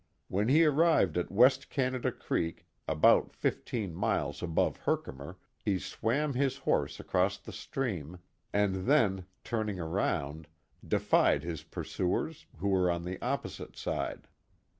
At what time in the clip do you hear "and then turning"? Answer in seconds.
8.51-9.79